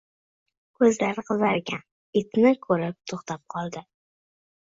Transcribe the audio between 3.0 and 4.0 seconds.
toʻxtab qoldi.